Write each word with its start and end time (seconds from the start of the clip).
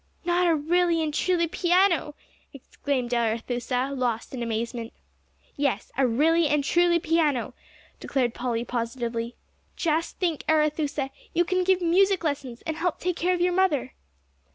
"Not 0.25 0.47
a 0.47 0.55
really 0.55 1.03
and 1.03 1.13
truly 1.13 1.45
piano?" 1.45 2.15
exclaimed 2.53 3.13
Arethusa, 3.13 3.91
lost 3.93 4.33
in 4.33 4.41
amazement. 4.41 4.93
"Yes, 5.55 5.91
a 5.95 6.07
really 6.07 6.47
and 6.47 6.63
truly 6.63 6.97
piano," 6.97 7.53
declared 7.99 8.33
Polly 8.33 8.65
positively. 8.65 9.35
"Just 9.75 10.17
think, 10.17 10.43
Arethusa, 10.49 11.11
you 11.35 11.45
can 11.45 11.63
give 11.63 11.83
music 11.83 12.23
lessons 12.23 12.63
and 12.63 12.77
help 12.77 12.97
to 12.97 13.03
take 13.03 13.15
care 13.17 13.35
of 13.35 13.41
your 13.41 13.53
mother." 13.53 13.93